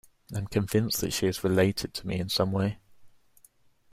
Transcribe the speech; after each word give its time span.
I'm 0.33 0.47
convinced 0.47 0.99
that 1.01 1.13
she 1.13 1.27
is 1.27 1.43
related 1.43 1.93
to 1.93 2.07
me 2.07 2.19
in 2.19 2.27
some 2.27 2.51
way. 2.51 2.79